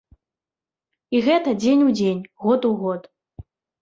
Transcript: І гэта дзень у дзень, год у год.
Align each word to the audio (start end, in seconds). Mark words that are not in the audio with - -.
І 1.17 1.21
гэта 1.27 1.53
дзень 1.61 1.83
у 1.91 1.91
дзень, 1.99 2.25
год 2.47 2.61
у 2.71 2.73
год. 2.81 3.01